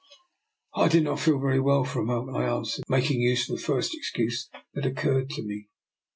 [0.73, 3.61] ''"I did not feel very well for a moment," I answered, making use of the
[3.61, 5.67] first excuse that occurred to me.